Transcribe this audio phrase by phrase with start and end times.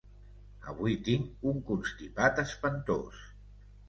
[0.69, 3.21] Avui tinc un constipat espantós.